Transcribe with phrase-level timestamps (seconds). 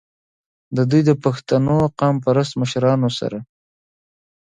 [0.75, 3.37] د دوي د پښتنو قام پرست مشرانو سره